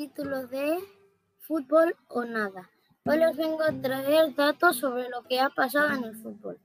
[0.00, 0.78] capítulo de
[1.40, 2.70] Fútbol o Nada.
[3.04, 6.58] Hoy les vengo a traer datos sobre lo que ha pasado en el fútbol.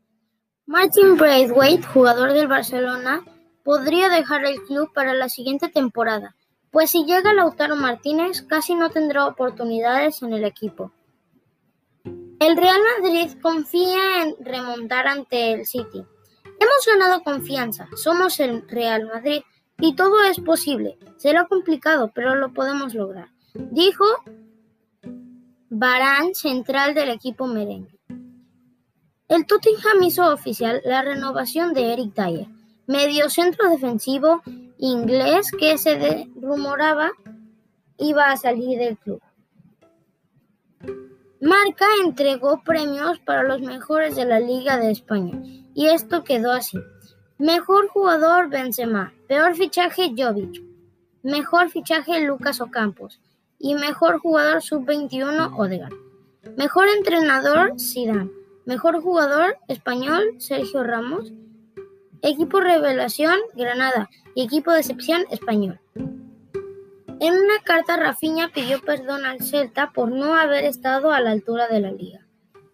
[0.66, 3.26] Martin Braithwaite, jugador del Barcelona,
[3.66, 6.38] podría dejar el club para la siguiente temporada,
[6.72, 10.94] pues si llega Lautaro Martínez casi no tendrá oportunidades en el equipo.
[12.40, 16.06] El Real Madrid confía en remontar ante el City.
[16.58, 19.42] Hemos ganado confianza, somos el Real Madrid
[19.80, 20.98] y todo es posible.
[21.18, 24.06] Será complicado, pero lo podemos lograr, dijo
[25.70, 28.00] Barán, central del equipo merengue.
[29.28, 32.48] El Tottenham hizo oficial la renovación de Eric Dyer,
[32.88, 34.42] medio centro defensivo
[34.78, 37.12] inglés que se rumoraba
[37.98, 39.22] iba a salir del club.
[41.42, 45.42] Marca entregó premios para los mejores de la Liga de España
[45.74, 46.78] y esto quedó así.
[47.38, 50.64] Mejor jugador Benzema, peor fichaje Jovic,
[51.22, 53.20] mejor fichaje Lucas Ocampos
[53.60, 55.92] y mejor jugador sub-21 Odegaard.
[56.56, 58.32] Mejor entrenador Zidane,
[58.66, 61.34] mejor jugador español Sergio Ramos,
[62.22, 65.82] equipo revelación Granada y equipo de excepción español.
[65.98, 71.68] En una carta Rafinha pidió perdón al Celta por no haber estado a la altura
[71.68, 72.26] de la liga,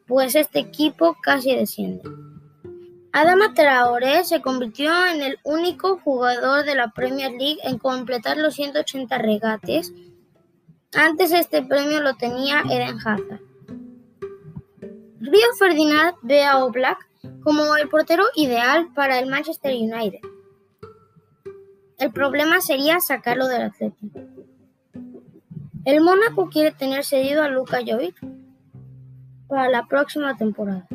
[0.05, 2.03] pues este equipo casi desciende.
[3.13, 8.55] Adama Traoré se convirtió en el único jugador de la Premier League en completar los
[8.55, 9.91] 180 regates.
[10.93, 13.41] Antes este premio lo tenía Eden Hazard.
[15.19, 17.05] Río Ferdinand ve a Oblak
[17.43, 20.21] como el portero ideal para el Manchester United.
[21.97, 24.19] El problema sería sacarlo del Atlético.
[25.83, 28.15] El Mónaco quiere tener cedido a Luka Jovic
[29.47, 30.87] para la próxima temporada.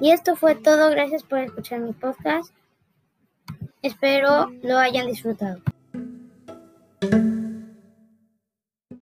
[0.00, 0.90] Y esto fue todo.
[0.90, 2.52] Gracias por escuchar mi podcast.
[3.82, 5.60] Espero lo hayan disfrutado.